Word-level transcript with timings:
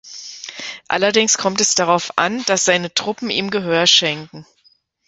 Allerdings 0.87 1.37
kommt 1.37 1.61
es 1.61 1.75
darauf 1.75 2.17
an, 2.17 2.43
dass 2.45 2.65
seine 2.65 2.91
Truppen 2.91 3.29
ihm 3.29 3.51
Gehör 3.51 3.85
schenken. 3.85 4.47